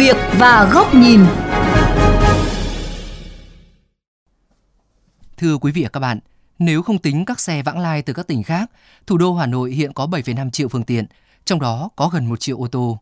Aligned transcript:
việc 0.00 0.16
và 0.38 0.70
góc 0.72 0.94
nhìn. 0.94 1.20
Thưa 5.36 5.58
quý 5.58 5.72
vị 5.72 5.82
và 5.82 5.88
các 5.88 6.00
bạn, 6.00 6.18
nếu 6.58 6.82
không 6.82 6.98
tính 6.98 7.24
các 7.24 7.40
xe 7.40 7.62
vãng 7.62 7.78
lai 7.78 8.02
từ 8.02 8.12
các 8.12 8.26
tỉnh 8.26 8.42
khác, 8.42 8.70
thủ 9.06 9.18
đô 9.18 9.34
Hà 9.34 9.46
Nội 9.46 9.72
hiện 9.72 9.92
có 9.92 10.06
7,5 10.06 10.50
triệu 10.50 10.68
phương 10.68 10.82
tiện, 10.82 11.06
trong 11.44 11.60
đó 11.60 11.88
có 11.96 12.08
gần 12.08 12.26
1 12.26 12.40
triệu 12.40 12.56
ô 12.56 12.68
tô. 12.68 12.98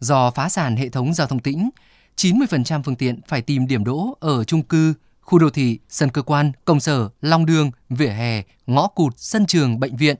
Do 0.00 0.30
phá 0.30 0.48
sản 0.48 0.76
hệ 0.76 0.88
thống 0.88 1.14
giao 1.14 1.26
thông 1.26 1.38
tĩnh, 1.38 1.70
90% 2.16 2.82
phương 2.82 2.96
tiện 2.96 3.20
phải 3.28 3.42
tìm 3.42 3.66
điểm 3.66 3.84
đỗ 3.84 4.16
ở 4.20 4.44
chung 4.44 4.62
cư, 4.62 4.94
khu 5.20 5.38
đô 5.38 5.50
thị, 5.50 5.78
sân 5.88 6.10
cơ 6.10 6.22
quan, 6.22 6.52
công 6.64 6.80
sở, 6.80 7.08
long 7.20 7.46
đường, 7.46 7.70
vỉa 7.88 8.08
hè, 8.08 8.42
ngõ 8.66 8.86
cụt, 8.86 9.14
sân 9.16 9.46
trường, 9.46 9.80
bệnh 9.80 9.96
viện, 9.96 10.16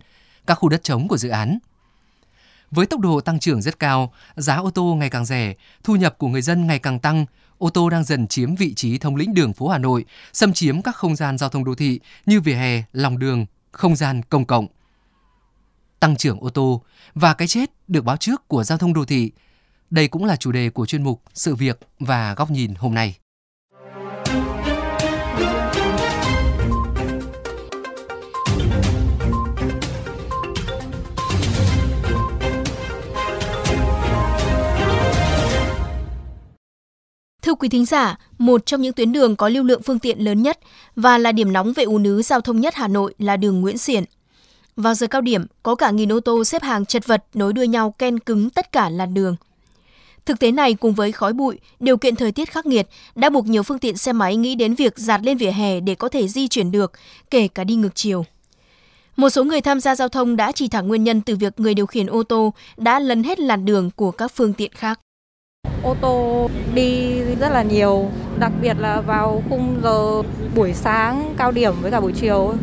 các 0.46 0.54
khu 0.54 0.68
đất 0.68 0.82
trống 0.82 1.08
của 1.08 1.16
dự 1.16 1.28
án. 1.28 1.58
Với 2.72 2.86
tốc 2.86 3.00
độ 3.00 3.20
tăng 3.20 3.40
trưởng 3.40 3.62
rất 3.62 3.78
cao, 3.78 4.12
giá 4.36 4.56
ô 4.56 4.70
tô 4.70 4.94
ngày 4.98 5.10
càng 5.10 5.24
rẻ, 5.24 5.54
thu 5.84 5.96
nhập 5.96 6.18
của 6.18 6.28
người 6.28 6.42
dân 6.42 6.66
ngày 6.66 6.78
càng 6.78 6.98
tăng, 6.98 7.26
ô 7.58 7.70
tô 7.70 7.90
đang 7.90 8.04
dần 8.04 8.26
chiếm 8.26 8.54
vị 8.54 8.74
trí 8.74 8.98
thống 8.98 9.16
lĩnh 9.16 9.34
đường 9.34 9.52
phố 9.52 9.68
Hà 9.68 9.78
Nội, 9.78 10.04
xâm 10.32 10.52
chiếm 10.52 10.82
các 10.82 10.96
không 10.96 11.16
gian 11.16 11.38
giao 11.38 11.48
thông 11.48 11.64
đô 11.64 11.74
thị 11.74 12.00
như 12.26 12.40
vỉa 12.40 12.54
hè, 12.54 12.82
lòng 12.92 13.18
đường, 13.18 13.46
không 13.72 13.96
gian 13.96 14.22
công 14.22 14.44
cộng. 14.44 14.66
Tăng 16.00 16.16
trưởng 16.16 16.40
ô 16.40 16.50
tô 16.50 16.82
và 17.14 17.34
cái 17.34 17.48
chết 17.48 17.70
được 17.88 18.04
báo 18.04 18.16
trước 18.16 18.48
của 18.48 18.64
giao 18.64 18.78
thông 18.78 18.92
đô 18.92 19.04
thị. 19.04 19.30
Đây 19.90 20.08
cũng 20.08 20.24
là 20.24 20.36
chủ 20.36 20.52
đề 20.52 20.70
của 20.70 20.86
chuyên 20.86 21.02
mục 21.02 21.22
Sự 21.34 21.54
việc 21.54 21.80
và 21.98 22.34
góc 22.34 22.50
nhìn 22.50 22.74
hôm 22.74 22.94
nay. 22.94 23.21
Quý 37.62 37.68
thính 37.68 37.84
giả, 37.84 38.18
một 38.38 38.66
trong 38.66 38.82
những 38.82 38.92
tuyến 38.92 39.12
đường 39.12 39.36
có 39.36 39.48
lưu 39.48 39.64
lượng 39.64 39.82
phương 39.82 39.98
tiện 39.98 40.18
lớn 40.18 40.42
nhất 40.42 40.58
và 40.96 41.18
là 41.18 41.32
điểm 41.32 41.52
nóng 41.52 41.72
về 41.72 41.84
ùn 41.84 42.04
ứ 42.04 42.22
giao 42.22 42.40
thông 42.40 42.60
nhất 42.60 42.74
Hà 42.74 42.88
Nội 42.88 43.14
là 43.18 43.36
đường 43.36 43.60
Nguyễn 43.60 43.78
Xiển. 43.78 44.04
Vào 44.76 44.94
giờ 44.94 45.06
cao 45.06 45.20
điểm, 45.20 45.46
có 45.62 45.74
cả 45.74 45.90
nghìn 45.90 46.12
ô 46.12 46.20
tô 46.20 46.44
xếp 46.44 46.62
hàng 46.62 46.86
chật 46.86 47.06
vật 47.06 47.24
nối 47.34 47.52
đuôi 47.52 47.68
nhau 47.68 47.90
ken 47.90 48.18
cứng 48.18 48.50
tất 48.50 48.72
cả 48.72 48.90
làn 48.90 49.14
đường. 49.14 49.36
Thực 50.26 50.38
tế 50.38 50.52
này 50.52 50.74
cùng 50.74 50.94
với 50.94 51.12
khói 51.12 51.32
bụi, 51.32 51.58
điều 51.80 51.96
kiện 51.96 52.16
thời 52.16 52.32
tiết 52.32 52.50
khắc 52.50 52.66
nghiệt 52.66 52.88
đã 53.14 53.30
buộc 53.30 53.46
nhiều 53.46 53.62
phương 53.62 53.78
tiện 53.78 53.96
xe 53.96 54.12
máy 54.12 54.36
nghĩ 54.36 54.54
đến 54.54 54.74
việc 54.74 54.98
dạt 54.98 55.20
lên 55.24 55.36
vỉa 55.36 55.50
hè 55.50 55.80
để 55.80 55.94
có 55.94 56.08
thể 56.08 56.28
di 56.28 56.48
chuyển 56.48 56.70
được, 56.70 56.92
kể 57.30 57.48
cả 57.48 57.64
đi 57.64 57.74
ngược 57.74 57.94
chiều. 57.94 58.24
Một 59.16 59.30
số 59.30 59.44
người 59.44 59.60
tham 59.60 59.80
gia 59.80 59.94
giao 59.94 60.08
thông 60.08 60.36
đã 60.36 60.52
chỉ 60.52 60.68
thẳng 60.68 60.88
nguyên 60.88 61.04
nhân 61.04 61.20
từ 61.20 61.36
việc 61.36 61.60
người 61.60 61.74
điều 61.74 61.86
khiển 61.86 62.06
ô 62.06 62.22
tô 62.22 62.52
đã 62.76 62.98
lấn 62.98 63.22
hết 63.22 63.40
làn 63.40 63.64
đường 63.64 63.90
của 63.96 64.10
các 64.10 64.32
phương 64.34 64.52
tiện 64.52 64.72
khác. 64.72 65.00
Ô 65.82 65.96
tô 66.00 66.48
đi 66.74 67.20
rất 67.40 67.52
là 67.52 67.62
nhiều, 67.62 68.10
đặc 68.38 68.52
biệt 68.62 68.76
là 68.78 69.00
vào 69.00 69.42
khung 69.48 69.80
giờ 69.82 70.22
buổi 70.54 70.72
sáng 70.74 71.34
cao 71.38 71.52
điểm 71.52 71.74
với 71.80 71.90
cả 71.90 72.00
buổi 72.00 72.12
chiều. 72.12 72.54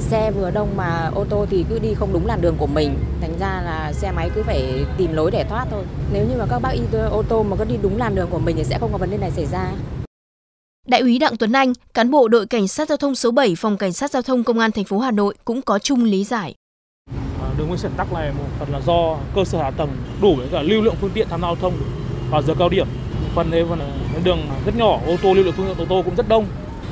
Xe 0.00 0.30
vừa 0.30 0.50
đông 0.50 0.76
mà 0.76 1.10
ô 1.14 1.24
tô 1.24 1.46
thì 1.50 1.64
cứ 1.68 1.78
đi 1.78 1.94
không 1.94 2.12
đúng 2.12 2.26
làn 2.26 2.40
đường 2.40 2.56
của 2.58 2.66
mình, 2.66 2.94
thành 3.20 3.38
ra 3.40 3.62
là 3.64 3.92
xe 3.92 4.12
máy 4.12 4.30
cứ 4.34 4.42
phải 4.42 4.84
tìm 4.98 5.12
lối 5.12 5.30
để 5.30 5.44
thoát 5.48 5.66
thôi. 5.70 5.84
Nếu 6.12 6.24
như 6.24 6.36
mà 6.38 6.46
các 6.50 6.58
bác 6.58 6.72
đi 6.72 6.98
ô 7.10 7.22
tô 7.28 7.42
mà 7.42 7.56
có 7.56 7.64
đi 7.64 7.74
đúng 7.82 7.98
làn 7.98 8.14
đường 8.14 8.28
của 8.30 8.38
mình 8.38 8.56
thì 8.56 8.64
sẽ 8.64 8.78
không 8.78 8.92
có 8.92 8.98
vấn 8.98 9.10
đề 9.10 9.18
này 9.18 9.30
xảy 9.30 9.46
ra. 9.46 9.72
Đại 10.86 11.00
úy 11.00 11.18
Đặng 11.18 11.36
Tuấn 11.36 11.52
Anh, 11.52 11.72
cán 11.94 12.10
bộ 12.10 12.28
đội 12.28 12.46
cảnh 12.46 12.68
sát 12.68 12.88
giao 12.88 12.96
thông 12.96 13.14
số 13.14 13.30
7 13.30 13.54
phòng 13.56 13.76
cảnh 13.76 13.92
sát 13.92 14.10
giao 14.10 14.22
thông 14.22 14.44
công 14.44 14.58
an 14.58 14.72
thành 14.72 14.84
phố 14.84 14.98
Hà 14.98 15.10
Nội 15.10 15.34
cũng 15.44 15.62
có 15.62 15.78
chung 15.78 16.04
lý 16.04 16.24
giải. 16.24 16.54
Đường 17.58 17.68
Nguyễn 17.68 17.78
Xiển 17.78 17.92
tắc 17.96 18.12
này 18.12 18.32
một 18.32 18.44
phần 18.58 18.68
là 18.72 18.80
do 18.80 19.18
cơ 19.34 19.44
sở 19.44 19.62
hạ 19.62 19.70
tầng 19.70 19.96
đủ 20.22 20.34
với 20.34 20.48
cả 20.52 20.62
lưu 20.62 20.82
lượng 20.82 20.94
phương 21.00 21.10
tiện 21.14 21.28
tham 21.28 21.40
gia 21.40 21.46
giao 21.46 21.56
thông 21.56 21.74
vào 22.30 22.42
giờ 22.42 22.54
cao 22.58 22.68
điểm. 22.68 22.86
Một 23.22 23.28
phần 23.34 23.50
đấy 23.50 23.64
là 23.70 23.86
đường 24.24 24.38
rất 24.66 24.76
nhỏ, 24.76 25.00
ô 25.06 25.16
tô 25.22 25.34
lưu 25.34 25.44
lượng 25.44 25.54
phương 25.56 25.66
tiện 25.66 25.78
ô 25.78 25.84
tô 25.88 26.02
cũng 26.04 26.16
rất 26.16 26.28
đông. 26.28 26.46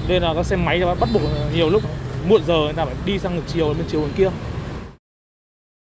Nên 0.08 0.22
là 0.22 0.34
các 0.34 0.46
xe 0.46 0.56
máy 0.56 0.80
bắt 1.00 1.08
buộc 1.12 1.22
nhiều 1.54 1.70
lúc 1.70 1.82
muộn 2.28 2.42
giờ 2.46 2.54
người 2.54 2.72
ta 2.72 2.84
phải 2.84 2.94
đi 3.04 3.18
sang 3.18 3.34
ngược 3.34 3.42
chiều 3.46 3.74
bên 3.74 3.86
chiều 3.88 4.00
bên 4.00 4.10
kia. 4.16 4.30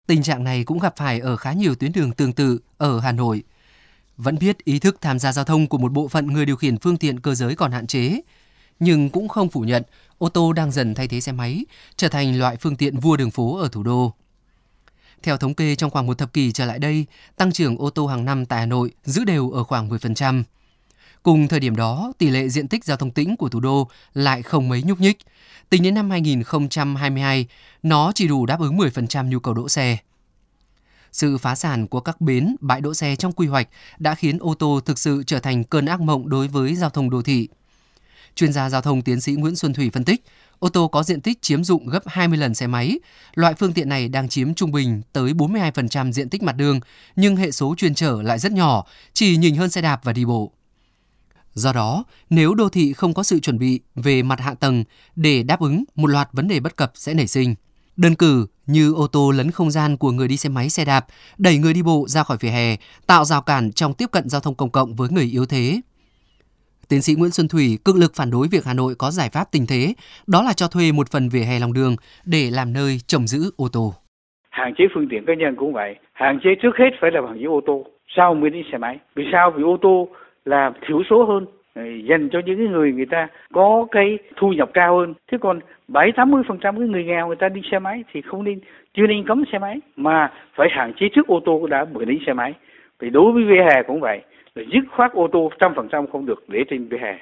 Tình 0.07 0.23
trạng 0.23 0.43
này 0.43 0.63
cũng 0.63 0.79
gặp 0.79 0.93
phải 0.97 1.19
ở 1.19 1.35
khá 1.35 1.53
nhiều 1.53 1.75
tuyến 1.75 1.91
đường 1.91 2.11
tương 2.11 2.33
tự 2.33 2.59
ở 2.77 2.99
Hà 2.99 3.11
Nội. 3.11 3.43
Vẫn 4.17 4.37
biết 4.39 4.63
ý 4.63 4.79
thức 4.79 4.97
tham 5.01 5.19
gia 5.19 5.31
giao 5.31 5.45
thông 5.45 5.67
của 5.67 5.77
một 5.77 5.91
bộ 5.91 6.07
phận 6.07 6.27
người 6.27 6.45
điều 6.45 6.55
khiển 6.55 6.77
phương 6.77 6.97
tiện 6.97 7.19
cơ 7.19 7.35
giới 7.35 7.55
còn 7.55 7.71
hạn 7.71 7.87
chế, 7.87 8.21
nhưng 8.79 9.09
cũng 9.09 9.27
không 9.27 9.49
phủ 9.49 9.61
nhận 9.61 9.83
ô 10.17 10.29
tô 10.29 10.53
đang 10.53 10.71
dần 10.71 10.95
thay 10.95 11.07
thế 11.07 11.21
xe 11.21 11.31
máy, 11.31 11.65
trở 11.95 12.09
thành 12.09 12.39
loại 12.39 12.57
phương 12.57 12.75
tiện 12.75 12.99
vua 12.99 13.17
đường 13.17 13.31
phố 13.31 13.57
ở 13.57 13.69
thủ 13.71 13.83
đô. 13.83 14.13
Theo 15.23 15.37
thống 15.37 15.53
kê 15.53 15.75
trong 15.75 15.91
khoảng 15.91 16.05
một 16.05 16.17
thập 16.17 16.33
kỷ 16.33 16.51
trở 16.51 16.65
lại 16.65 16.79
đây, 16.79 17.05
tăng 17.35 17.51
trưởng 17.51 17.77
ô 17.77 17.89
tô 17.89 18.07
hàng 18.07 18.25
năm 18.25 18.45
tại 18.45 18.59
Hà 18.59 18.65
Nội 18.65 18.91
giữ 19.03 19.23
đều 19.23 19.51
ở 19.51 19.63
khoảng 19.63 19.89
10%. 19.89 20.43
Cùng 21.23 21.47
thời 21.47 21.59
điểm 21.59 21.75
đó, 21.75 22.13
tỷ 22.17 22.29
lệ 22.29 22.49
diện 22.49 22.67
tích 22.67 22.85
giao 22.85 22.97
thông 22.97 23.11
tĩnh 23.11 23.37
của 23.37 23.49
thủ 23.49 23.59
đô 23.59 23.89
lại 24.13 24.41
không 24.41 24.69
mấy 24.69 24.83
nhúc 24.83 24.99
nhích. 24.99 25.17
Tính 25.69 25.83
đến 25.83 25.93
năm 25.93 26.09
2022, 26.09 27.47
nó 27.83 28.11
chỉ 28.15 28.27
đủ 28.27 28.45
đáp 28.45 28.59
ứng 28.59 28.77
10% 28.77 29.29
nhu 29.29 29.39
cầu 29.39 29.53
đỗ 29.53 29.69
xe. 29.69 29.97
Sự 31.11 31.37
phá 31.37 31.55
sản 31.55 31.87
của 31.87 31.99
các 31.99 32.21
bến, 32.21 32.55
bãi 32.59 32.81
đỗ 32.81 32.93
xe 32.93 33.15
trong 33.15 33.31
quy 33.31 33.47
hoạch 33.47 33.67
đã 33.97 34.15
khiến 34.15 34.39
ô 34.39 34.53
tô 34.53 34.79
thực 34.85 34.99
sự 34.99 35.23
trở 35.27 35.39
thành 35.39 35.63
cơn 35.63 35.85
ác 35.85 36.01
mộng 36.01 36.29
đối 36.29 36.47
với 36.47 36.75
giao 36.75 36.89
thông 36.89 37.09
đô 37.09 37.21
thị. 37.21 37.47
Chuyên 38.35 38.53
gia 38.53 38.69
giao 38.69 38.81
thông 38.81 39.01
tiến 39.01 39.21
sĩ 39.21 39.33
Nguyễn 39.33 39.55
Xuân 39.55 39.73
Thủy 39.73 39.89
phân 39.93 40.05
tích, 40.05 40.23
ô 40.59 40.69
tô 40.69 40.87
có 40.87 41.03
diện 41.03 41.21
tích 41.21 41.41
chiếm 41.41 41.63
dụng 41.63 41.87
gấp 41.87 42.03
20 42.05 42.37
lần 42.37 42.55
xe 42.55 42.67
máy. 42.67 42.99
Loại 43.35 43.53
phương 43.53 43.73
tiện 43.73 43.89
này 43.89 44.07
đang 44.09 44.29
chiếm 44.29 44.53
trung 44.53 44.71
bình 44.71 45.01
tới 45.13 45.33
42% 45.33 46.11
diện 46.11 46.29
tích 46.29 46.43
mặt 46.43 46.55
đường, 46.55 46.79
nhưng 47.15 47.35
hệ 47.35 47.51
số 47.51 47.75
chuyên 47.77 47.95
trở 47.95 48.21
lại 48.21 48.39
rất 48.39 48.51
nhỏ, 48.51 48.85
chỉ 49.13 49.37
nhìn 49.37 49.55
hơn 49.55 49.69
xe 49.69 49.81
đạp 49.81 49.99
và 50.03 50.13
đi 50.13 50.25
bộ. 50.25 50.51
Do 51.53 51.73
đó, 51.73 52.03
nếu 52.29 52.53
đô 52.53 52.69
thị 52.69 52.93
không 52.93 53.13
có 53.13 53.23
sự 53.23 53.39
chuẩn 53.39 53.59
bị 53.59 53.79
về 53.95 54.23
mặt 54.23 54.39
hạ 54.39 54.53
tầng 54.53 54.83
để 55.15 55.43
đáp 55.43 55.59
ứng 55.59 55.83
một 55.95 56.07
loạt 56.07 56.29
vấn 56.33 56.47
đề 56.47 56.59
bất 56.59 56.75
cập 56.75 56.91
sẽ 56.95 57.13
nảy 57.13 57.27
sinh. 57.27 57.55
Đơn 57.97 58.15
cử 58.15 58.47
như 58.65 58.93
ô 58.93 59.07
tô 59.07 59.31
lấn 59.31 59.51
không 59.51 59.71
gian 59.71 59.97
của 59.97 60.11
người 60.11 60.27
đi 60.27 60.37
xe 60.37 60.49
máy 60.49 60.69
xe 60.69 60.85
đạp, 60.85 61.05
đẩy 61.37 61.57
người 61.57 61.73
đi 61.73 61.81
bộ 61.81 62.05
ra 62.07 62.23
khỏi 62.23 62.37
vỉa 62.39 62.49
hè, 62.49 62.75
tạo 63.07 63.25
rào 63.25 63.41
cản 63.41 63.71
trong 63.71 63.93
tiếp 63.93 64.11
cận 64.11 64.29
giao 64.29 64.41
thông 64.41 64.55
công 64.55 64.69
cộng 64.69 64.95
với 64.95 65.09
người 65.09 65.25
yếu 65.25 65.45
thế. 65.45 65.81
Tiến 66.89 67.01
sĩ 67.01 67.13
Nguyễn 67.17 67.31
Xuân 67.31 67.47
Thủy 67.47 67.77
cực 67.85 67.95
lực 67.95 68.11
phản 68.15 68.31
đối 68.31 68.47
việc 68.51 68.65
Hà 68.65 68.73
Nội 68.73 68.93
có 68.97 69.11
giải 69.11 69.29
pháp 69.33 69.45
tình 69.51 69.65
thế, 69.69 69.93
đó 70.27 70.43
là 70.43 70.53
cho 70.53 70.67
thuê 70.67 70.91
một 70.91 71.07
phần 71.11 71.29
vỉa 71.29 71.45
hè 71.49 71.59
lòng 71.59 71.73
đường 71.73 71.95
để 72.25 72.49
làm 72.51 72.73
nơi 72.73 72.97
trồng 73.07 73.27
giữ 73.27 73.51
ô 73.57 73.67
tô. 73.73 73.93
Hạn 74.49 74.73
chế 74.77 74.85
phương 74.93 75.07
tiện 75.09 75.25
cá 75.25 75.33
nhân 75.33 75.55
cũng 75.55 75.73
vậy, 75.73 75.95
hạn 76.13 76.39
chế 76.43 76.49
trước 76.61 76.77
hết 76.77 76.89
phải 77.01 77.11
là 77.11 77.21
bằng 77.21 77.39
giữ 77.39 77.47
ô 77.47 77.61
tô, 77.65 77.85
sau 78.15 78.33
mới 78.33 78.49
đi 78.49 78.63
xe 78.71 78.77
máy. 78.77 78.99
Vì 79.15 79.23
sao? 79.31 79.51
Vì 79.51 79.63
ô 79.63 79.77
tô 79.81 80.07
là 80.45 80.71
thiểu 80.87 81.03
số 81.09 81.25
hơn, 81.25 81.45
ờ, 81.75 81.83
dành 82.09 82.29
cho 82.31 82.39
những 82.45 82.71
người 82.71 82.91
người 82.91 83.05
ta 83.05 83.27
có 83.53 83.87
cái 83.91 84.17
thu 84.37 84.49
nhập 84.49 84.69
cao 84.73 84.97
hơn. 84.97 85.13
Thế 85.31 85.37
còn 85.41 85.59
7 85.87 86.11
80% 86.11 86.79
cái 86.79 86.87
người 86.87 87.03
nghèo 87.03 87.27
người 87.27 87.35
ta 87.35 87.49
đi 87.49 87.61
xe 87.71 87.79
máy 87.79 88.03
thì 88.11 88.21
không 88.21 88.43
nên 88.43 88.59
chưa 88.93 89.07
nên 89.07 89.27
cấm 89.27 89.43
xe 89.51 89.59
máy 89.59 89.79
mà 89.95 90.31
phải 90.55 90.67
hạn 90.71 90.93
chế 90.99 91.09
trước 91.15 91.27
ô 91.27 91.39
tô 91.45 91.67
đã 91.67 91.85
bởi 91.93 92.05
đi 92.05 92.19
xe 92.27 92.33
máy. 92.33 92.53
Vì 92.99 93.09
đối 93.09 93.31
với 93.31 93.43
vỉa 93.43 93.63
hè 93.63 93.83
cũng 93.83 93.99
vậy, 93.99 94.21
là 94.55 94.63
dứt 94.73 94.95
khoát 94.95 95.11
ô 95.13 95.27
tô 95.33 95.49
trăm 95.59 95.71
phần 95.75 95.87
trăm 95.91 96.05
không 96.11 96.25
được 96.25 96.43
để 96.47 96.59
trên 96.69 96.89
vỉa 96.89 96.97
hè. 96.97 97.13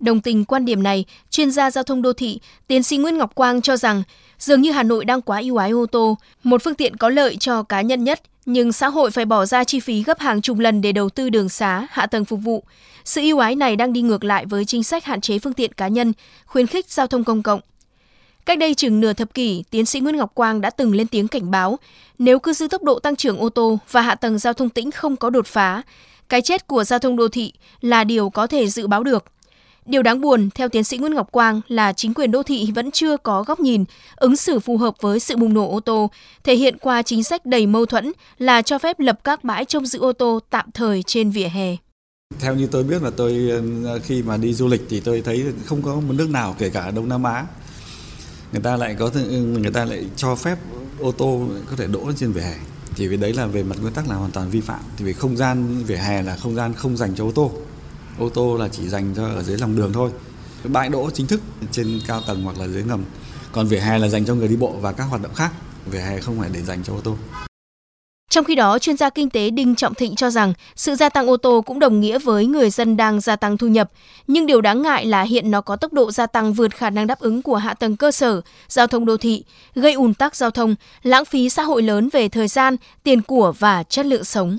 Đồng 0.00 0.20
tình 0.20 0.44
quan 0.44 0.64
điểm 0.64 0.82
này, 0.82 1.04
chuyên 1.30 1.50
gia 1.50 1.70
giao 1.70 1.84
thông 1.84 2.02
đô 2.02 2.12
thị, 2.12 2.40
tiến 2.66 2.82
sĩ 2.82 2.96
Nguyễn 2.96 3.18
Ngọc 3.18 3.34
Quang 3.34 3.60
cho 3.60 3.76
rằng 3.76 4.02
dường 4.38 4.62
như 4.62 4.72
Hà 4.72 4.82
Nội 4.82 5.04
đang 5.04 5.22
quá 5.22 5.40
ưu 5.40 5.56
ái 5.56 5.70
ô 5.70 5.86
tô, 5.86 6.18
một 6.44 6.62
phương 6.64 6.74
tiện 6.74 6.96
có 6.96 7.08
lợi 7.08 7.36
cho 7.36 7.62
cá 7.62 7.80
nhân 7.80 8.04
nhất, 8.04 8.20
nhưng 8.46 8.72
xã 8.72 8.88
hội 8.88 9.10
phải 9.10 9.24
bỏ 9.24 9.46
ra 9.46 9.64
chi 9.64 9.80
phí 9.80 10.02
gấp 10.02 10.18
hàng 10.20 10.40
chục 10.40 10.58
lần 10.58 10.80
để 10.80 10.92
đầu 10.92 11.08
tư 11.08 11.30
đường 11.30 11.48
xá, 11.48 11.86
hạ 11.90 12.06
tầng 12.06 12.24
phục 12.24 12.40
vụ. 12.40 12.64
Sự 13.04 13.20
ưu 13.20 13.38
ái 13.38 13.56
này 13.56 13.76
đang 13.76 13.92
đi 13.92 14.02
ngược 14.02 14.24
lại 14.24 14.46
với 14.46 14.64
chính 14.64 14.84
sách 14.84 15.04
hạn 15.04 15.20
chế 15.20 15.38
phương 15.38 15.52
tiện 15.52 15.72
cá 15.72 15.88
nhân, 15.88 16.12
khuyến 16.46 16.66
khích 16.66 16.90
giao 16.90 17.06
thông 17.06 17.24
công 17.24 17.42
cộng. 17.42 17.60
Cách 18.46 18.58
đây 18.58 18.74
chừng 18.74 19.00
nửa 19.00 19.12
thập 19.12 19.34
kỷ, 19.34 19.64
tiến 19.70 19.86
sĩ 19.86 20.00
Nguyễn 20.00 20.16
Ngọc 20.16 20.34
Quang 20.34 20.60
đã 20.60 20.70
từng 20.70 20.94
lên 20.94 21.06
tiếng 21.06 21.28
cảnh 21.28 21.50
báo, 21.50 21.78
nếu 22.18 22.38
cứ 22.38 22.52
giữ 22.52 22.68
tốc 22.68 22.82
độ 22.82 22.98
tăng 22.98 23.16
trưởng 23.16 23.38
ô 23.38 23.48
tô 23.48 23.78
và 23.90 24.02
hạ 24.02 24.14
tầng 24.14 24.38
giao 24.38 24.52
thông 24.52 24.68
tĩnh 24.68 24.90
không 24.90 25.16
có 25.16 25.30
đột 25.30 25.46
phá, 25.46 25.82
cái 26.28 26.42
chết 26.42 26.66
của 26.66 26.84
giao 26.84 26.98
thông 26.98 27.16
đô 27.16 27.28
thị 27.28 27.52
là 27.80 28.04
điều 28.04 28.30
có 28.30 28.46
thể 28.46 28.68
dự 28.68 28.86
báo 28.86 29.04
được. 29.04 29.24
Điều 29.86 30.02
đáng 30.02 30.20
buồn, 30.20 30.50
theo 30.54 30.68
tiến 30.68 30.84
sĩ 30.84 30.98
Nguyễn 30.98 31.14
Ngọc 31.14 31.32
Quang, 31.32 31.60
là 31.68 31.92
chính 31.92 32.14
quyền 32.14 32.30
đô 32.30 32.42
thị 32.42 32.70
vẫn 32.74 32.90
chưa 32.90 33.16
có 33.16 33.42
góc 33.42 33.60
nhìn, 33.60 33.84
ứng 34.16 34.36
xử 34.36 34.58
phù 34.60 34.76
hợp 34.76 34.94
với 35.00 35.20
sự 35.20 35.36
bùng 35.36 35.54
nổ 35.54 35.70
ô 35.70 35.80
tô, 35.80 36.10
thể 36.44 36.54
hiện 36.54 36.76
qua 36.80 37.02
chính 37.02 37.24
sách 37.24 37.46
đầy 37.46 37.66
mâu 37.66 37.86
thuẫn 37.86 38.12
là 38.38 38.62
cho 38.62 38.78
phép 38.78 39.00
lập 39.00 39.18
các 39.24 39.44
bãi 39.44 39.64
trông 39.64 39.86
giữ 39.86 39.98
ô 39.98 40.12
tô 40.12 40.40
tạm 40.50 40.70
thời 40.74 41.02
trên 41.02 41.30
vỉa 41.30 41.48
hè. 41.48 41.76
Theo 42.40 42.54
như 42.54 42.66
tôi 42.66 42.84
biết 42.84 43.02
là 43.02 43.10
tôi 43.16 43.50
ờ, 43.84 43.98
khi 43.98 44.22
mà 44.22 44.36
đi 44.36 44.54
du 44.54 44.68
lịch 44.68 44.82
thì 44.88 45.00
tôi 45.00 45.20
thấy 45.20 45.44
không 45.64 45.82
có 45.82 45.94
một 45.94 46.12
nước 46.12 46.30
nào 46.30 46.56
kể 46.58 46.70
cả 46.70 46.90
Đông 46.90 47.08
Nam 47.08 47.22
Á 47.22 47.44
người 48.52 48.62
ta 48.62 48.76
lại 48.76 48.96
có 48.98 49.10
người 49.32 49.72
ta 49.72 49.84
lại 49.84 50.04
cho 50.16 50.34
phép 50.34 50.58
ô 51.00 51.12
tô 51.12 51.48
có 51.70 51.76
thể 51.76 51.86
đỗ 51.86 52.12
trên 52.16 52.32
vỉa 52.32 52.40
hè 52.40 52.54
thì 52.98 53.08
vì 53.08 53.16
đấy 53.16 53.32
là 53.32 53.46
về 53.46 53.62
mặt 53.62 53.76
nguyên 53.80 53.92
tắc 53.94 54.08
là 54.08 54.14
hoàn 54.14 54.30
toàn 54.30 54.50
vi 54.50 54.60
phạm. 54.60 54.80
Thì 54.96 55.04
vì 55.04 55.12
không 55.12 55.36
gian, 55.36 55.84
vỉa 55.84 55.96
hè 55.96 56.22
là 56.22 56.36
không 56.36 56.54
gian 56.54 56.74
không 56.74 56.96
dành 56.96 57.14
cho 57.14 57.24
ô 57.24 57.32
tô. 57.32 57.52
Ô 58.18 58.28
tô 58.28 58.56
là 58.56 58.68
chỉ 58.68 58.88
dành 58.88 59.14
cho 59.16 59.26
ở 59.26 59.42
dưới 59.42 59.58
lòng 59.58 59.76
đường 59.76 59.92
thôi. 59.92 60.10
Bãi 60.64 60.88
đỗ 60.88 61.10
chính 61.14 61.26
thức 61.26 61.40
trên 61.72 62.00
cao 62.06 62.22
tầng 62.26 62.42
hoặc 62.42 62.58
là 62.58 62.68
dưới 62.68 62.82
ngầm. 62.82 63.04
Còn 63.52 63.66
vỉa 63.66 63.80
hè 63.80 63.98
là 63.98 64.08
dành 64.08 64.24
cho 64.24 64.34
người 64.34 64.48
đi 64.48 64.56
bộ 64.56 64.72
và 64.80 64.92
các 64.92 65.04
hoạt 65.04 65.22
động 65.22 65.34
khác. 65.34 65.52
Vỉa 65.86 65.98
hè 65.98 66.20
không 66.20 66.38
phải 66.38 66.50
để 66.52 66.62
dành 66.62 66.82
cho 66.84 66.92
ô 66.92 67.00
tô. 67.00 67.16
Trong 68.28 68.44
khi 68.44 68.54
đó, 68.54 68.78
chuyên 68.78 68.96
gia 68.96 69.10
kinh 69.10 69.30
tế 69.30 69.50
Đinh 69.50 69.74
Trọng 69.74 69.94
Thịnh 69.94 70.14
cho 70.14 70.30
rằng 70.30 70.52
sự 70.74 70.94
gia 70.94 71.08
tăng 71.08 71.26
ô 71.26 71.36
tô 71.36 71.62
cũng 71.66 71.78
đồng 71.78 72.00
nghĩa 72.00 72.18
với 72.18 72.46
người 72.46 72.70
dân 72.70 72.96
đang 72.96 73.20
gia 73.20 73.36
tăng 73.36 73.58
thu 73.58 73.68
nhập. 73.68 73.90
Nhưng 74.26 74.46
điều 74.46 74.60
đáng 74.60 74.82
ngại 74.82 75.06
là 75.06 75.22
hiện 75.22 75.50
nó 75.50 75.60
có 75.60 75.76
tốc 75.76 75.92
độ 75.92 76.10
gia 76.10 76.26
tăng 76.26 76.52
vượt 76.52 76.70
khả 76.70 76.90
năng 76.90 77.06
đáp 77.06 77.18
ứng 77.18 77.42
của 77.42 77.56
hạ 77.56 77.74
tầng 77.74 77.96
cơ 77.96 78.10
sở, 78.10 78.40
giao 78.68 78.86
thông 78.86 79.06
đô 79.06 79.16
thị, 79.16 79.44
gây 79.74 79.92
ùn 79.92 80.14
tắc 80.14 80.36
giao 80.36 80.50
thông, 80.50 80.74
lãng 81.02 81.24
phí 81.24 81.48
xã 81.48 81.62
hội 81.62 81.82
lớn 81.82 82.08
về 82.12 82.28
thời 82.28 82.48
gian, 82.48 82.76
tiền 83.02 83.22
của 83.22 83.52
và 83.58 83.82
chất 83.82 84.06
lượng 84.06 84.24
sống. 84.24 84.58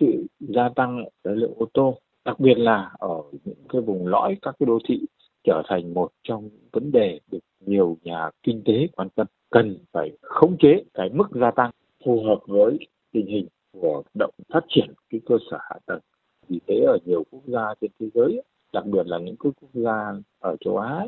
Sự 0.00 0.26
gia 0.40 0.68
tăng 0.76 1.04
lượng 1.22 1.54
ô 1.58 1.66
tô, 1.74 1.98
đặc 2.24 2.40
biệt 2.40 2.54
là 2.56 2.90
ở 2.98 3.22
những 3.44 3.66
cái 3.68 3.80
vùng 3.80 4.06
lõi 4.06 4.36
các 4.42 4.54
cái 4.58 4.66
đô 4.66 4.78
thị 4.88 5.00
trở 5.44 5.62
thành 5.68 5.94
một 5.94 6.10
trong 6.28 6.50
vấn 6.72 6.92
đề 6.92 7.20
được 7.30 7.38
nhiều 7.66 7.96
nhà 8.02 8.30
kinh 8.42 8.62
tế 8.64 8.72
quan 8.96 9.08
tâm 9.08 9.26
cần 9.50 9.78
phải 9.92 10.10
khống 10.20 10.56
chế 10.62 10.82
cái 10.94 11.08
mức 11.12 11.28
gia 11.40 11.50
tăng 11.50 11.70
phù 12.04 12.22
hợp 12.26 12.38
với 12.46 12.78
tình 13.12 13.26
hình 13.26 13.48
của 13.72 14.02
động 14.14 14.34
phát 14.52 14.64
triển 14.68 14.94
cái 15.10 15.20
cơ 15.26 15.36
sở 15.50 15.58
hạ 15.60 15.78
tầng 15.86 16.00
vì 16.48 16.60
thế 16.66 16.74
ở 16.86 16.98
nhiều 17.04 17.24
quốc 17.30 17.42
gia 17.46 17.74
trên 17.80 17.90
thế 18.00 18.06
giới 18.14 18.42
đặc 18.72 18.86
biệt 18.86 19.06
là 19.06 19.18
những 19.18 19.36
quốc 19.36 19.52
gia 19.72 20.12
ở 20.38 20.56
châu 20.60 20.76
Á 20.76 21.06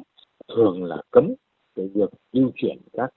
thường 0.49 0.85
là 0.85 1.03
cấm 1.11 1.35
cái 1.75 1.89
việc 1.95 2.11
lưu 2.33 2.51
chuyển 2.55 2.79
các 2.93 3.11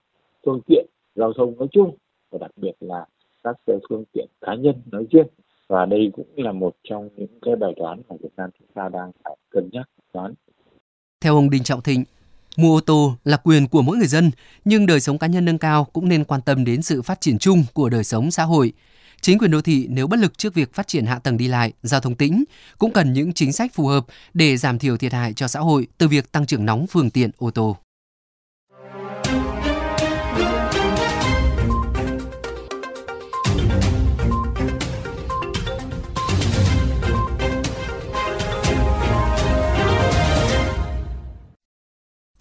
phương 0.46 0.60
tiện 0.66 0.86
giao 1.14 1.32
thông 1.32 1.58
nói 1.58 1.68
chung 1.72 1.96
và 2.30 2.38
đặc 2.38 2.50
biệt 2.56 2.74
là 2.80 3.06
các 3.42 3.56
phương 3.88 4.04
tiện 4.12 4.26
cá 4.40 4.54
nhân 4.54 4.82
nói 4.92 5.06
riêng 5.10 5.26
và 5.68 5.86
đây 5.86 6.10
cũng 6.16 6.26
là 6.36 6.52
một 6.52 6.76
trong 6.82 7.08
những 7.16 7.40
cái 7.42 7.56
bài 7.56 7.72
toán 7.76 8.02
mà 8.08 8.16
Việt 8.20 8.32
Nam 8.36 8.50
chúng 8.58 8.68
ta 8.74 8.88
đang 8.88 9.12
phải 9.24 9.36
cân 9.50 9.68
nhắc 9.72 9.88
toán. 10.12 10.34
Theo 11.20 11.34
ông 11.34 11.50
Đinh 11.50 11.62
Trọng 11.62 11.82
Thịnh, 11.82 12.04
Mua 12.58 12.76
ô 12.76 12.80
tô 12.80 13.16
là 13.24 13.36
quyền 13.36 13.68
của 13.68 13.82
mỗi 13.82 13.96
người 13.96 14.06
dân, 14.06 14.30
nhưng 14.64 14.86
đời 14.86 15.00
sống 15.00 15.18
cá 15.18 15.26
nhân 15.26 15.44
nâng 15.44 15.58
cao 15.58 15.84
cũng 15.84 16.08
nên 16.08 16.24
quan 16.24 16.42
tâm 16.42 16.64
đến 16.64 16.82
sự 16.82 17.02
phát 17.02 17.20
triển 17.20 17.38
chung 17.38 17.64
của 17.72 17.88
đời 17.88 18.04
sống 18.04 18.30
xã 18.30 18.42
hội. 18.42 18.72
Chính 19.20 19.38
quyền 19.38 19.50
đô 19.50 19.60
thị 19.60 19.86
nếu 19.90 20.06
bất 20.06 20.18
lực 20.18 20.38
trước 20.38 20.54
việc 20.54 20.74
phát 20.74 20.88
triển 20.88 21.06
hạ 21.06 21.18
tầng 21.18 21.36
đi 21.36 21.48
lại, 21.48 21.72
giao 21.82 22.00
thông 22.00 22.14
tĩnh, 22.14 22.44
cũng 22.78 22.92
cần 22.92 23.12
những 23.12 23.32
chính 23.32 23.52
sách 23.52 23.74
phù 23.74 23.86
hợp 23.86 24.06
để 24.34 24.56
giảm 24.56 24.78
thiểu 24.78 24.96
thiệt 24.96 25.12
hại 25.12 25.32
cho 25.32 25.48
xã 25.48 25.60
hội 25.60 25.86
từ 25.98 26.08
việc 26.08 26.32
tăng 26.32 26.46
trưởng 26.46 26.64
nóng 26.64 26.86
phương 26.86 27.10
tiện 27.10 27.30
ô 27.38 27.50
tô. 27.50 27.76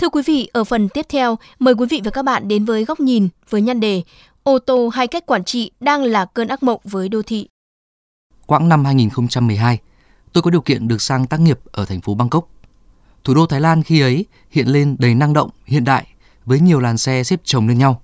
Thưa 0.07 0.11
quý 0.11 0.21
vị, 0.25 0.49
ở 0.53 0.63
phần 0.63 0.89
tiếp 0.89 1.05
theo, 1.09 1.37
mời 1.59 1.73
quý 1.73 1.85
vị 1.89 2.01
và 2.03 2.11
các 2.11 2.25
bạn 2.25 2.47
đến 2.47 2.65
với 2.65 2.85
góc 2.85 2.99
nhìn 2.99 3.29
với 3.49 3.61
nhan 3.61 3.79
đề 3.79 4.03
Ô 4.43 4.59
tô 4.59 4.87
hay 4.87 5.07
cách 5.07 5.25
quản 5.25 5.43
trị 5.43 5.71
đang 5.79 6.03
là 6.03 6.25
cơn 6.25 6.47
ác 6.47 6.63
mộng 6.63 6.81
với 6.83 7.09
đô 7.09 7.21
thị. 7.21 7.47
Quãng 8.45 8.69
năm 8.69 8.85
2012, 8.85 9.79
tôi 10.33 10.41
có 10.41 10.51
điều 10.51 10.61
kiện 10.61 10.87
được 10.87 11.01
sang 11.01 11.27
tác 11.27 11.39
nghiệp 11.39 11.59
ở 11.71 11.85
thành 11.85 12.01
phố 12.01 12.15
Bangkok. 12.15 12.49
Thủ 13.23 13.33
đô 13.33 13.45
Thái 13.45 13.61
Lan 13.61 13.83
khi 13.83 14.01
ấy 14.01 14.25
hiện 14.49 14.67
lên 14.67 14.95
đầy 14.99 15.15
năng 15.15 15.33
động, 15.33 15.49
hiện 15.65 15.83
đại 15.83 16.07
với 16.45 16.59
nhiều 16.59 16.79
làn 16.79 16.97
xe 16.97 17.23
xếp 17.23 17.41
chồng 17.43 17.67
lên 17.67 17.77
nhau, 17.77 18.01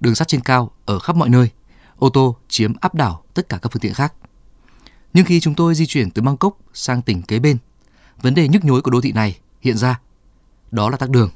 đường 0.00 0.14
sắt 0.14 0.28
trên 0.28 0.40
cao 0.40 0.70
ở 0.84 0.98
khắp 0.98 1.16
mọi 1.16 1.28
nơi, 1.28 1.50
ô 1.98 2.08
tô 2.08 2.36
chiếm 2.48 2.72
áp 2.80 2.94
đảo 2.94 3.22
tất 3.34 3.48
cả 3.48 3.58
các 3.62 3.72
phương 3.72 3.80
tiện 3.80 3.94
khác. 3.94 4.14
Nhưng 5.12 5.24
khi 5.24 5.40
chúng 5.40 5.54
tôi 5.54 5.74
di 5.74 5.86
chuyển 5.86 6.10
từ 6.10 6.22
Bangkok 6.22 6.58
sang 6.74 7.02
tỉnh 7.02 7.22
kế 7.22 7.38
bên, 7.38 7.56
vấn 8.22 8.34
đề 8.34 8.48
nhức 8.48 8.64
nhối 8.64 8.82
của 8.82 8.90
đô 8.90 9.00
thị 9.00 9.12
này 9.12 9.38
hiện 9.60 9.76
ra. 9.76 10.00
Đó 10.70 10.90
là 10.90 10.96
tắc 10.96 11.10
đường. 11.10 11.30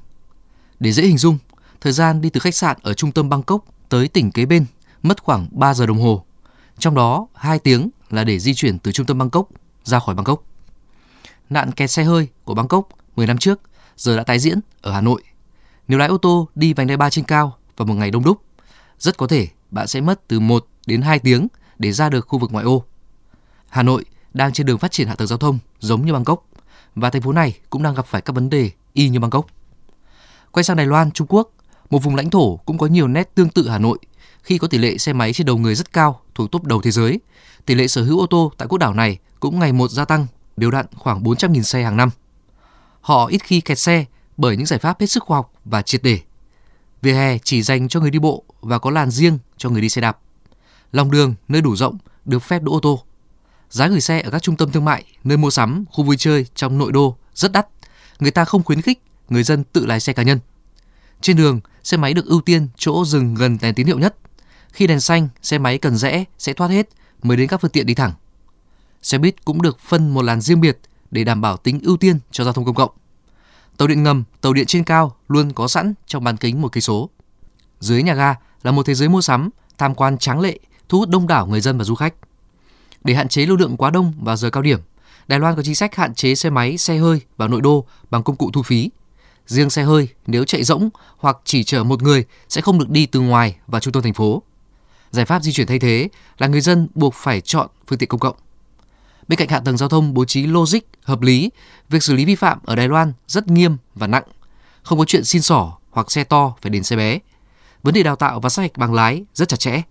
Để 0.80 0.92
dễ 0.92 1.02
hình 1.02 1.18
dung, 1.18 1.38
thời 1.80 1.92
gian 1.92 2.20
đi 2.20 2.30
từ 2.30 2.40
khách 2.40 2.54
sạn 2.54 2.76
ở 2.82 2.94
trung 2.94 3.12
tâm 3.12 3.28
Bangkok 3.28 3.64
tới 3.88 4.08
tỉnh 4.08 4.32
kế 4.32 4.46
bên 4.46 4.66
mất 5.02 5.22
khoảng 5.22 5.46
3 5.50 5.74
giờ 5.74 5.86
đồng 5.86 5.98
hồ. 5.98 6.24
Trong 6.78 6.94
đó 6.94 7.26
2 7.34 7.58
tiếng 7.58 7.90
là 8.10 8.24
để 8.24 8.38
di 8.38 8.54
chuyển 8.54 8.78
từ 8.78 8.92
trung 8.92 9.06
tâm 9.06 9.18
Bangkok 9.18 9.48
ra 9.84 9.98
khỏi 9.98 10.14
Bangkok. 10.14 10.44
Nạn 11.50 11.72
kẹt 11.72 11.90
xe 11.90 12.04
hơi 12.04 12.28
của 12.44 12.54
Bangkok 12.54 12.88
10 13.16 13.26
năm 13.26 13.38
trước 13.38 13.60
giờ 13.96 14.16
đã 14.16 14.24
tái 14.24 14.38
diễn 14.38 14.60
ở 14.80 14.92
Hà 14.92 15.00
Nội. 15.00 15.22
Nếu 15.88 15.98
lái 15.98 16.08
ô 16.08 16.18
tô 16.18 16.48
đi 16.54 16.72
vành 16.72 16.86
đai 16.86 16.96
3 16.96 17.10
trên 17.10 17.24
cao 17.24 17.56
vào 17.76 17.86
một 17.86 17.94
ngày 17.94 18.10
đông 18.10 18.24
đúc, 18.24 18.42
rất 18.98 19.18
có 19.18 19.26
thể 19.26 19.48
bạn 19.70 19.86
sẽ 19.86 20.00
mất 20.00 20.28
từ 20.28 20.40
1 20.40 20.66
đến 20.86 21.02
2 21.02 21.18
tiếng 21.18 21.48
để 21.78 21.92
ra 21.92 22.08
được 22.08 22.28
khu 22.28 22.38
vực 22.38 22.52
ngoại 22.52 22.64
ô. 22.64 22.84
Hà 23.68 23.82
Nội 23.82 24.04
đang 24.34 24.52
trên 24.52 24.66
đường 24.66 24.78
phát 24.78 24.90
triển 24.90 25.08
hạ 25.08 25.14
tầng 25.14 25.28
giao 25.28 25.38
thông 25.38 25.58
giống 25.80 26.06
như 26.06 26.12
Bangkok 26.12 26.46
và 26.94 27.10
thành 27.10 27.22
phố 27.22 27.32
này 27.32 27.58
cũng 27.70 27.82
đang 27.82 27.94
gặp 27.94 28.06
phải 28.06 28.20
các 28.20 28.32
vấn 28.32 28.50
đề 28.50 28.70
y 28.92 29.08
như 29.08 29.20
Bangkok. 29.20 29.46
Quay 30.52 30.64
sang 30.64 30.76
Đài 30.76 30.86
Loan, 30.86 31.10
Trung 31.10 31.26
Quốc, 31.30 31.50
một 31.90 31.98
vùng 31.98 32.16
lãnh 32.16 32.30
thổ 32.30 32.56
cũng 32.56 32.78
có 32.78 32.86
nhiều 32.86 33.08
nét 33.08 33.34
tương 33.34 33.48
tự 33.48 33.68
Hà 33.68 33.78
Nội 33.78 33.98
khi 34.42 34.58
có 34.58 34.68
tỷ 34.68 34.78
lệ 34.78 34.98
xe 34.98 35.12
máy 35.12 35.32
trên 35.32 35.46
đầu 35.46 35.58
người 35.58 35.74
rất 35.74 35.92
cao 35.92 36.20
thuộc 36.34 36.50
top 36.50 36.64
đầu 36.64 36.82
thế 36.82 36.90
giới. 36.90 37.20
Tỷ 37.66 37.74
lệ 37.74 37.88
sở 37.88 38.02
hữu 38.02 38.20
ô 38.20 38.26
tô 38.26 38.52
tại 38.58 38.68
quốc 38.68 38.78
đảo 38.78 38.94
này 38.94 39.18
cũng 39.40 39.58
ngày 39.58 39.72
một 39.72 39.90
gia 39.90 40.04
tăng, 40.04 40.26
đều 40.56 40.70
đặn 40.70 40.86
khoảng 40.94 41.22
400.000 41.22 41.62
xe 41.62 41.82
hàng 41.82 41.96
năm. 41.96 42.10
Họ 43.00 43.26
ít 43.26 43.42
khi 43.44 43.60
kẹt 43.60 43.78
xe 43.78 44.04
bởi 44.36 44.56
những 44.56 44.66
giải 44.66 44.78
pháp 44.78 45.00
hết 45.00 45.06
sức 45.06 45.22
khoa 45.22 45.36
học 45.36 45.52
và 45.64 45.82
triệt 45.82 46.02
để. 46.02 46.20
Vỉa 47.02 47.12
hè 47.12 47.38
chỉ 47.38 47.62
dành 47.62 47.88
cho 47.88 48.00
người 48.00 48.10
đi 48.10 48.18
bộ 48.18 48.44
và 48.60 48.78
có 48.78 48.90
làn 48.90 49.10
riêng 49.10 49.38
cho 49.56 49.70
người 49.70 49.82
đi 49.82 49.88
xe 49.88 50.00
đạp. 50.00 50.18
Lòng 50.92 51.10
đường 51.10 51.34
nơi 51.48 51.62
đủ 51.62 51.76
rộng 51.76 51.98
được 52.24 52.38
phép 52.38 52.62
đỗ 52.62 52.72
ô 52.72 52.80
tô. 52.80 53.02
Giá 53.70 53.86
gửi 53.88 54.00
xe 54.00 54.20
ở 54.20 54.30
các 54.30 54.42
trung 54.42 54.56
tâm 54.56 54.70
thương 54.70 54.84
mại, 54.84 55.04
nơi 55.24 55.36
mua 55.36 55.50
sắm, 55.50 55.84
khu 55.90 56.04
vui 56.04 56.16
chơi 56.16 56.46
trong 56.54 56.78
nội 56.78 56.92
đô 56.92 57.16
rất 57.34 57.52
đắt. 57.52 57.66
Người 58.20 58.30
ta 58.30 58.44
không 58.44 58.62
khuyến 58.62 58.82
khích 58.82 59.02
người 59.30 59.42
dân 59.42 59.64
tự 59.64 59.86
lái 59.86 60.00
xe 60.00 60.12
cá 60.12 60.22
nhân. 60.22 60.38
Trên 61.20 61.36
đường, 61.36 61.60
xe 61.82 61.96
máy 61.96 62.14
được 62.14 62.26
ưu 62.26 62.40
tiên 62.40 62.68
chỗ 62.76 63.04
dừng 63.04 63.34
gần 63.34 63.58
đèn 63.60 63.74
tín 63.74 63.86
hiệu 63.86 63.98
nhất. 63.98 64.16
Khi 64.72 64.86
đèn 64.86 65.00
xanh, 65.00 65.28
xe 65.42 65.58
máy 65.58 65.78
cần 65.78 65.96
rẽ 65.96 66.24
sẽ 66.38 66.52
thoát 66.52 66.68
hết 66.68 66.88
mới 67.22 67.36
đến 67.36 67.48
các 67.48 67.60
phương 67.60 67.70
tiện 67.70 67.86
đi 67.86 67.94
thẳng. 67.94 68.12
Xe 69.02 69.18
buýt 69.18 69.44
cũng 69.44 69.62
được 69.62 69.78
phân 69.78 70.14
một 70.14 70.22
làn 70.22 70.40
riêng 70.40 70.60
biệt 70.60 70.78
để 71.10 71.24
đảm 71.24 71.40
bảo 71.40 71.56
tính 71.56 71.80
ưu 71.82 71.96
tiên 71.96 72.18
cho 72.30 72.44
giao 72.44 72.52
thông 72.52 72.64
công 72.64 72.74
cộng. 72.74 72.90
Tàu 73.76 73.88
điện 73.88 74.02
ngầm, 74.02 74.24
tàu 74.40 74.52
điện 74.52 74.66
trên 74.66 74.84
cao 74.84 75.16
luôn 75.28 75.52
có 75.52 75.68
sẵn 75.68 75.94
trong 76.06 76.24
bán 76.24 76.36
kính 76.36 76.60
một 76.62 76.68
cây 76.72 76.80
số. 76.80 77.10
Dưới 77.80 78.02
nhà 78.02 78.14
ga 78.14 78.34
là 78.62 78.70
một 78.70 78.86
thế 78.86 78.94
giới 78.94 79.08
mua 79.08 79.20
sắm, 79.20 79.50
tham 79.78 79.94
quan 79.94 80.18
tráng 80.18 80.40
lệ, 80.40 80.58
thu 80.88 80.98
hút 80.98 81.08
đông 81.08 81.26
đảo 81.26 81.46
người 81.46 81.60
dân 81.60 81.78
và 81.78 81.84
du 81.84 81.94
khách. 81.94 82.14
Để 83.04 83.14
hạn 83.14 83.28
chế 83.28 83.46
lưu 83.46 83.56
lượng 83.56 83.76
quá 83.76 83.90
đông 83.90 84.12
vào 84.20 84.36
giờ 84.36 84.50
cao 84.50 84.62
điểm, 84.62 84.80
Đài 85.28 85.38
Loan 85.38 85.56
có 85.56 85.62
chính 85.62 85.74
sách 85.74 85.96
hạn 85.96 86.14
chế 86.14 86.34
xe 86.34 86.50
máy, 86.50 86.78
xe 86.78 86.96
hơi 86.96 87.20
vào 87.36 87.48
nội 87.48 87.60
đô 87.60 87.84
bằng 88.10 88.22
công 88.22 88.36
cụ 88.36 88.50
thu 88.52 88.62
phí. 88.62 88.90
Riêng 89.46 89.70
xe 89.70 89.82
hơi 89.82 90.08
nếu 90.26 90.44
chạy 90.44 90.64
rỗng 90.64 90.90
hoặc 91.16 91.36
chỉ 91.44 91.64
chở 91.64 91.84
một 91.84 92.02
người 92.02 92.24
sẽ 92.48 92.60
không 92.60 92.78
được 92.78 92.90
đi 92.90 93.06
từ 93.06 93.20
ngoài 93.20 93.56
vào 93.66 93.80
trung 93.80 93.92
tâm 93.92 94.02
thành 94.02 94.14
phố. 94.14 94.42
Giải 95.10 95.24
pháp 95.24 95.42
di 95.42 95.52
chuyển 95.52 95.66
thay 95.66 95.78
thế 95.78 96.08
là 96.38 96.46
người 96.46 96.60
dân 96.60 96.88
buộc 96.94 97.14
phải 97.14 97.40
chọn 97.40 97.68
phương 97.86 97.98
tiện 97.98 98.08
công 98.08 98.20
cộng. 98.20 98.36
Bên 99.28 99.38
cạnh 99.38 99.48
hạ 99.48 99.60
tầng 99.60 99.76
giao 99.76 99.88
thông 99.88 100.14
bố 100.14 100.24
trí 100.24 100.46
logic, 100.46 100.80
hợp 101.02 101.20
lý, 101.20 101.50
việc 101.88 102.02
xử 102.02 102.14
lý 102.14 102.24
vi 102.24 102.34
phạm 102.34 102.58
ở 102.64 102.76
Đài 102.76 102.88
Loan 102.88 103.12
rất 103.26 103.48
nghiêm 103.48 103.76
và 103.94 104.06
nặng. 104.06 104.24
Không 104.82 104.98
có 104.98 105.04
chuyện 105.04 105.24
xin 105.24 105.42
sỏ 105.42 105.76
hoặc 105.90 106.10
xe 106.10 106.24
to 106.24 106.54
phải 106.62 106.70
đến 106.70 106.84
xe 106.84 106.96
bé. 106.96 107.18
Vấn 107.82 107.94
đề 107.94 108.02
đào 108.02 108.16
tạo 108.16 108.40
và 108.40 108.48
sát 108.48 108.62
hạch 108.62 108.76
bằng 108.76 108.94
lái 108.94 109.24
rất 109.34 109.48
chặt 109.48 109.60
chẽ. 109.60 109.82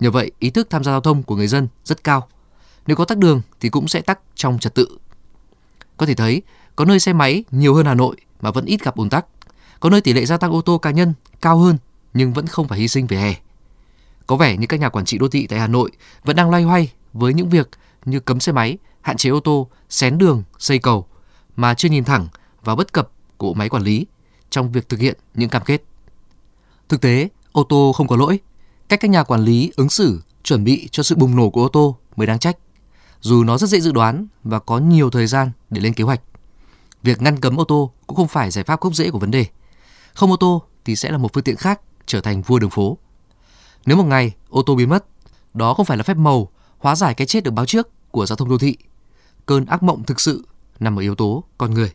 Nhờ 0.00 0.10
vậy, 0.10 0.30
ý 0.38 0.50
thức 0.50 0.70
tham 0.70 0.84
gia 0.84 0.92
giao 0.92 1.00
thông 1.00 1.22
của 1.22 1.36
người 1.36 1.46
dân 1.46 1.68
rất 1.84 2.04
cao. 2.04 2.28
Nếu 2.86 2.96
có 2.96 3.04
tắc 3.04 3.18
đường 3.18 3.42
thì 3.60 3.68
cũng 3.68 3.88
sẽ 3.88 4.00
tắc 4.00 4.18
trong 4.34 4.58
trật 4.58 4.74
tự. 4.74 4.88
Có 5.96 6.06
thể 6.06 6.14
thấy, 6.14 6.42
có 6.76 6.84
nơi 6.84 7.00
xe 7.00 7.12
máy 7.12 7.44
nhiều 7.50 7.74
hơn 7.74 7.86
Hà 7.86 7.94
Nội 7.94 8.16
mà 8.40 8.50
vẫn 8.50 8.64
ít 8.64 8.84
gặp 8.84 8.96
ùn 8.96 9.10
tắc. 9.10 9.26
Có 9.80 9.90
nơi 9.90 10.00
tỷ 10.00 10.12
lệ 10.12 10.26
gia 10.26 10.36
tăng 10.36 10.52
ô 10.52 10.60
tô 10.60 10.78
cá 10.78 10.90
nhân 10.90 11.14
cao 11.40 11.58
hơn 11.58 11.78
nhưng 12.14 12.32
vẫn 12.32 12.46
không 12.46 12.68
phải 12.68 12.78
hy 12.78 12.88
sinh 12.88 13.06
về 13.06 13.16
hè. 13.16 13.34
Có 14.26 14.36
vẻ 14.36 14.56
như 14.56 14.66
các 14.66 14.80
nhà 14.80 14.88
quản 14.88 15.04
trị 15.04 15.18
đô 15.18 15.28
thị 15.28 15.46
tại 15.46 15.58
Hà 15.58 15.66
Nội 15.66 15.90
vẫn 16.24 16.36
đang 16.36 16.50
loay 16.50 16.62
hoay 16.62 16.92
với 17.12 17.34
những 17.34 17.48
việc 17.48 17.68
như 18.04 18.20
cấm 18.20 18.40
xe 18.40 18.52
máy, 18.52 18.78
hạn 19.00 19.16
chế 19.16 19.30
ô 19.30 19.40
tô, 19.40 19.68
xén 19.88 20.18
đường, 20.18 20.42
xây 20.58 20.78
cầu 20.78 21.06
mà 21.56 21.74
chưa 21.74 21.88
nhìn 21.88 22.04
thẳng 22.04 22.28
vào 22.64 22.76
bất 22.76 22.92
cập 22.92 23.10
của 23.36 23.54
máy 23.54 23.68
quản 23.68 23.82
lý 23.82 24.06
trong 24.50 24.72
việc 24.72 24.88
thực 24.88 25.00
hiện 25.00 25.16
những 25.34 25.48
cam 25.48 25.62
kết. 25.64 25.82
Thực 26.88 27.00
tế, 27.00 27.28
ô 27.52 27.64
tô 27.64 27.92
không 27.96 28.08
có 28.08 28.16
lỗi. 28.16 28.40
Cách 28.88 29.00
các 29.00 29.10
nhà 29.10 29.22
quản 29.22 29.40
lý 29.40 29.72
ứng 29.76 29.88
xử 29.88 30.22
chuẩn 30.42 30.64
bị 30.64 30.88
cho 30.92 31.02
sự 31.02 31.16
bùng 31.16 31.36
nổ 31.36 31.50
của 31.50 31.62
ô 31.62 31.68
tô 31.68 31.96
mới 32.16 32.26
đáng 32.26 32.38
trách. 32.38 32.56
Dù 33.20 33.44
nó 33.44 33.58
rất 33.58 33.70
dễ 33.70 33.80
dự 33.80 33.92
đoán 33.92 34.26
và 34.44 34.58
có 34.58 34.78
nhiều 34.78 35.10
thời 35.10 35.26
gian 35.26 35.50
để 35.76 35.82
lên 35.82 35.94
kế 35.94 36.04
hoạch. 36.04 36.20
Việc 37.02 37.22
ngăn 37.22 37.40
cấm 37.40 37.60
ô 37.60 37.64
tô 37.64 37.92
cũng 38.06 38.16
không 38.16 38.28
phải 38.28 38.50
giải 38.50 38.64
pháp 38.64 38.80
gốc 38.80 38.94
rễ 38.94 39.10
của 39.10 39.18
vấn 39.18 39.30
đề. 39.30 39.46
Không 40.14 40.30
ô 40.30 40.36
tô 40.36 40.62
thì 40.84 40.96
sẽ 40.96 41.10
là 41.10 41.18
một 41.18 41.32
phương 41.32 41.44
tiện 41.44 41.56
khác 41.56 41.80
trở 42.06 42.20
thành 42.20 42.42
vua 42.42 42.58
đường 42.58 42.70
phố. 42.70 42.98
Nếu 43.86 43.96
một 43.96 44.04
ngày 44.04 44.34
ô 44.48 44.62
tô 44.62 44.74
biến 44.74 44.88
mất, 44.88 45.04
đó 45.54 45.74
không 45.74 45.86
phải 45.86 45.96
là 45.96 46.02
phép 46.02 46.16
màu 46.16 46.48
hóa 46.78 46.96
giải 46.96 47.14
cái 47.14 47.26
chết 47.26 47.44
được 47.44 47.50
báo 47.50 47.66
trước 47.66 48.10
của 48.10 48.26
giao 48.26 48.36
thông 48.36 48.48
đô 48.48 48.58
thị. 48.58 48.76
Cơn 49.46 49.66
ác 49.66 49.82
mộng 49.82 50.04
thực 50.04 50.20
sự 50.20 50.46
nằm 50.80 50.98
ở 50.98 51.00
yếu 51.00 51.14
tố 51.14 51.44
con 51.58 51.74
người. 51.74 51.92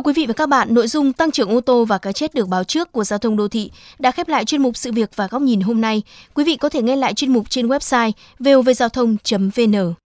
Thưa 0.00 0.04
quý 0.04 0.12
vị 0.12 0.26
và 0.26 0.32
các 0.32 0.48
bạn, 0.48 0.74
nội 0.74 0.86
dung 0.86 1.12
tăng 1.12 1.30
trưởng 1.30 1.48
ô 1.48 1.60
tô 1.60 1.84
và 1.84 1.98
cái 1.98 2.12
chết 2.12 2.34
được 2.34 2.48
báo 2.48 2.64
trước 2.64 2.92
của 2.92 3.04
giao 3.04 3.18
thông 3.18 3.36
đô 3.36 3.48
thị 3.48 3.70
đã 3.98 4.10
khép 4.10 4.28
lại 4.28 4.44
chuyên 4.44 4.62
mục 4.62 4.76
sự 4.76 4.92
việc 4.92 5.10
và 5.16 5.26
góc 5.26 5.42
nhìn 5.42 5.60
hôm 5.60 5.80
nay. 5.80 6.02
Quý 6.34 6.44
vị 6.44 6.56
có 6.56 6.68
thể 6.68 6.82
nghe 6.82 6.96
lại 6.96 7.14
chuyên 7.14 7.32
mục 7.32 7.50
trên 7.50 7.68
website 7.68 8.12
vovgiao 8.38 8.88
thông.vn. 8.88 9.94